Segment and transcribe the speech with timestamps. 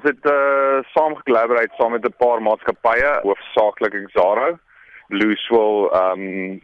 [0.00, 4.58] ons het uh saam gekollaboreer saam met 'n paar maatskappye, hoofsaaklik Exaro,
[5.08, 6.60] Blue Swell, um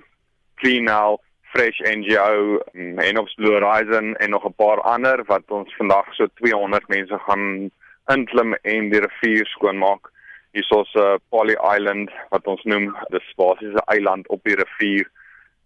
[0.54, 1.18] Clean Now,
[1.52, 6.26] Fresh NGO, en of Blue Horizon en nog 'n paar ander wat ons vandag so
[6.34, 7.70] 200 mense gaan
[8.06, 10.10] inklim en die rivier skoonmaak.
[10.52, 14.56] Hier's ons 'n uh, Poly Island wat ons noem, dis basies 'n eiland op die
[14.56, 15.10] rivier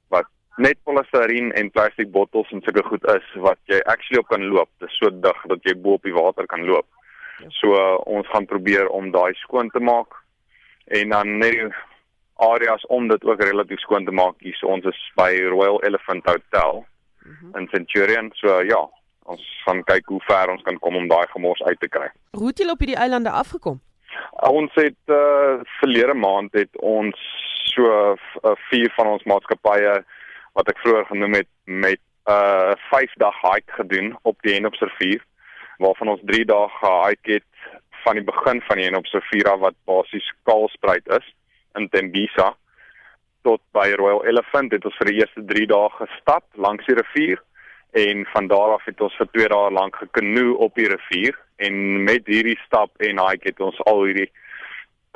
[0.09, 0.27] wat
[0.57, 4.69] net polistireen en plastiek bottels en sulke goed is wat jy actually op kan loop.
[4.79, 6.87] Dit is so dig dat jy bo op die water kan loop.
[7.49, 10.17] So uh, ons gaan probeer om daai skoon te maak
[10.85, 11.75] en dan net
[12.41, 14.35] areas om dit ook relatief skoon te maak.
[14.39, 16.85] Hier so ons is by Royal Elephant Hotel
[17.25, 17.61] mm -hmm.
[17.61, 18.31] in Centurion.
[18.35, 18.89] So uh, ja,
[19.23, 22.09] ons gaan kyk hoe ver ons kan kom om daai gemors uit te kry.
[22.31, 23.81] Hoe het julle op hierdie eilande afgekom?
[24.31, 27.17] Ons het uh, verlede maand het ons
[27.75, 30.05] so uh, vier van ons maatskappye
[30.53, 35.23] wat ek vroeër genoem het met 'n uh, 5 dag hike gedoen op die Henopsrivier
[35.81, 37.69] waarvan ons 3 dae gehike het
[38.05, 41.27] van die begin van die Henopsrivier af wat basies kaalspruit is
[41.79, 42.51] in Tembisa
[43.49, 44.73] tot by Royal Elephant.
[44.73, 47.41] Het ons vir die eerste 3 dae gestap langs die rivier
[48.01, 52.05] en van daar af het ons vir 2 dae lank gekanoe op die rivier en
[52.05, 54.29] met hierdie stap en hike het ons al hierdie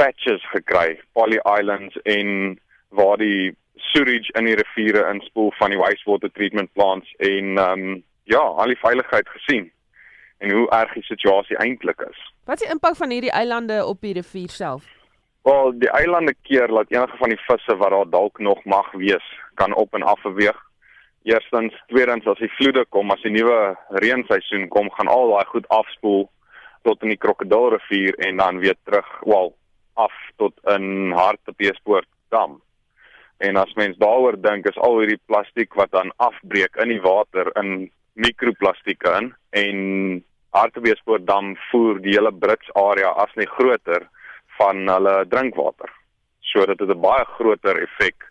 [0.00, 2.56] patches gekry, poly islands en
[2.98, 3.54] waar die
[3.92, 8.70] sewage in die riviere inspoel van die wastewater treatment plants en ehm um, ja, al
[8.72, 9.66] die veiligheid gesien
[10.44, 12.20] en hoe erg die situasie eintlik is.
[12.44, 14.84] Wat is die impak van hierdie eilande op die rivier self?
[15.48, 19.26] Wel, die eilande keer dat enige van die visse wat daar dalk nog mag wees,
[19.60, 20.60] kan op en af beweeg.
[21.24, 25.68] Eerstens, tweedens as die vloede kom, as die nuwe reenseisoen kom, gaan al daai goed
[25.72, 26.26] afspoel
[26.84, 29.54] tot in die Krokodilrivier en dan weer terug, wel,
[29.96, 32.60] af tot in Hartbeespoort dam.
[33.40, 37.48] En as mens daaroor dink, is al hierdie plastiek wat dan afbreek in die water
[37.60, 40.24] in mikroplastieke in en
[40.54, 44.06] Hartbeespoort dam voer die hele Brits area as net groter
[44.58, 45.90] van hulle drinkwater.
[46.40, 48.30] So dit het 'n baie groter effek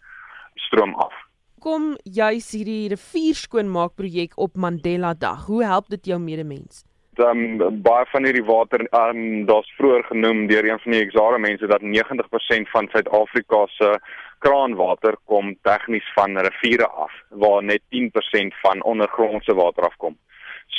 [0.55, 1.13] stroom af.
[1.59, 5.45] Kom juis hierdie rivier skoonmaak projek op Mandela Dag.
[5.45, 6.83] Hoe help dit jou medemens?
[7.15, 7.37] Dan
[7.81, 11.81] baie van hierdie water um, daar's vroeër genoem deur een van die Exara mense dat
[11.81, 13.99] 90% van Suid-Afrika se
[14.39, 20.17] kraanwater kom tegnies van riviere af waar net 10% van ondergrondse water afkom.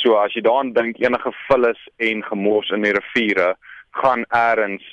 [0.01, 3.55] So as jy daaraan dink enige vullis en gemors in die riviere
[4.01, 4.83] gaan eers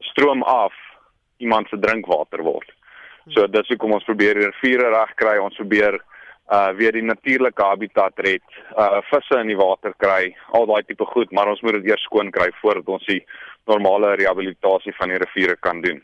[0.00, 0.74] stroom af
[1.38, 2.68] iemand se drinkwater word.
[3.34, 5.98] So dis hoekom ons probeer die riviere regkry, ons probeer
[6.46, 8.44] uh weer die natuurlike habitat red,
[8.78, 12.04] uh visse in die water kry, al daai tipe goed, maar ons moet dit eers
[12.06, 13.22] skoon kry voordat ons die
[13.66, 15.98] normale rehabilitasie van die riviere kan doen.